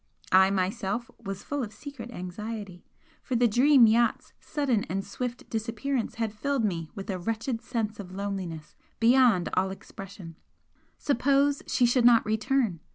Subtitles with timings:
[0.31, 2.83] I myself was full of secret anxiety
[3.21, 7.99] for the 'Dream' yacht's sudden and swift disappearance had filled me with a wretched sense
[7.99, 10.37] of loneliness beyond all expression.
[10.97, 12.79] Suppose she should not return!